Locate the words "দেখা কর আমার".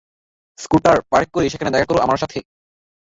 1.73-2.17